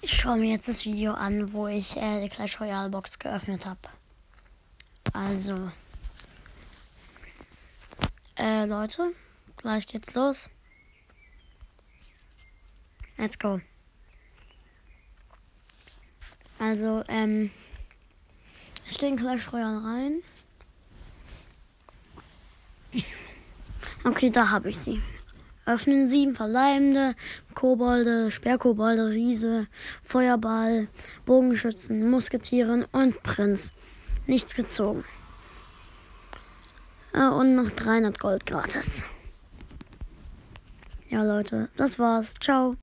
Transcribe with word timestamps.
Ich 0.00 0.12
schaue 0.14 0.36
mir 0.36 0.50
jetzt 0.50 0.68
das 0.68 0.84
Video 0.84 1.12
an, 1.12 1.52
wo 1.52 1.66
ich 1.66 1.96
äh, 1.96 2.22
die 2.22 2.28
Clash 2.28 2.60
Royale 2.60 2.88
Box 2.88 3.18
geöffnet 3.18 3.66
habe. 3.66 3.80
Also. 5.12 5.70
Äh, 8.36 8.64
Leute, 8.66 9.12
gleich 9.56 9.86
geht's 9.86 10.14
los. 10.14 10.48
Let's 13.16 13.38
go. 13.38 13.60
Also, 16.60 17.02
ähm. 17.08 17.50
Ich 18.86 18.94
stehe 18.94 19.12
in 19.12 19.18
Clash 19.18 19.52
Royale 19.52 19.84
rein. 19.84 20.22
Okay, 24.04 24.30
da 24.30 24.48
habe 24.48 24.70
ich 24.70 24.78
sie. 24.78 25.02
Öffnen 25.68 26.08
sieben 26.08 26.34
verbleibende 26.34 27.14
Kobolde, 27.54 28.30
Sperrkobolde, 28.30 29.10
Riese, 29.10 29.66
Feuerball, 30.02 30.88
Bogenschützen, 31.26 32.08
Musketieren 32.08 32.86
und 32.90 33.22
Prinz. 33.22 33.72
Nichts 34.26 34.54
gezogen. 34.54 35.04
Äh, 37.12 37.28
und 37.28 37.54
noch 37.54 37.68
300 37.70 38.18
Gold 38.18 38.46
gratis. 38.46 39.04
Ja, 41.10 41.22
Leute, 41.22 41.68
das 41.76 41.98
war's. 41.98 42.32
Ciao. 42.40 42.76